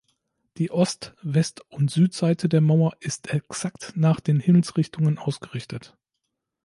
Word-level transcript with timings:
Die 0.57 0.71
Ost-, 0.71 1.13
West- 1.21 1.61
und 1.69 1.91
Südseite 1.91 2.49
der 2.49 2.59
Mauer 2.59 2.93
ist 3.01 3.31
exakt 3.31 3.93
nach 3.95 4.19
den 4.19 4.39
Himmelsrichtungen 4.39 5.19
ausgerichtet. 5.19 5.95